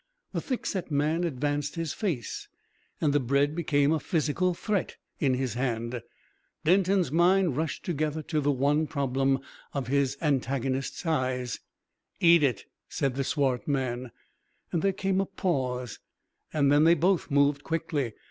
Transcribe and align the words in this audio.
The 0.33 0.41
thickset 0.41 0.89
man 0.89 1.23
advanced 1.23 1.75
his 1.75 1.93
face, 1.93 2.47
and 2.99 3.13
the 3.13 3.19
bread 3.19 3.53
became 3.53 3.91
a 3.91 3.99
physical 3.99 4.55
threat 4.55 4.95
in 5.19 5.35
his 5.35 5.53
hand. 5.53 6.01
Denton's 6.65 7.11
mind 7.11 7.55
rushed 7.55 7.85
together 7.85 8.23
to 8.23 8.41
the 8.41 8.51
one 8.51 8.87
problem 8.87 9.41
of 9.75 9.89
his 9.89 10.17
antagonist's 10.19 11.05
eyes. 11.05 11.59
"Eat 12.19 12.41
it," 12.41 12.65
said 12.89 13.13
the 13.13 13.23
swart 13.23 13.67
man. 13.67 14.09
There 14.73 14.91
came 14.91 15.21
a 15.21 15.27
pause, 15.27 15.99
and 16.51 16.71
then 16.71 16.83
they 16.83 16.95
both 16.95 17.29
moved 17.29 17.63
quickly. 17.63 18.13